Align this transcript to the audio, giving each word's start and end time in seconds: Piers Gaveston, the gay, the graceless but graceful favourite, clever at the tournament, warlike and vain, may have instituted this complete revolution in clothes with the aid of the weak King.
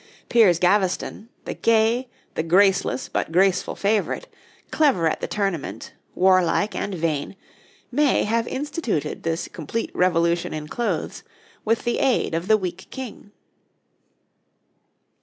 Piers 0.29 0.57
Gaveston, 0.57 1.29
the 1.45 1.53
gay, 1.53 2.07
the 2.33 2.41
graceless 2.41 3.07
but 3.07 3.31
graceful 3.31 3.75
favourite, 3.75 4.27
clever 4.71 5.07
at 5.07 5.21
the 5.21 5.27
tournament, 5.27 5.93
warlike 6.15 6.75
and 6.75 6.95
vain, 6.95 7.35
may 7.91 8.23
have 8.23 8.47
instituted 8.47 9.21
this 9.21 9.47
complete 9.47 9.91
revolution 9.93 10.55
in 10.55 10.67
clothes 10.67 11.21
with 11.63 11.83
the 11.83 11.99
aid 11.99 12.33
of 12.33 12.47
the 12.47 12.57
weak 12.57 12.87
King. 12.89 13.31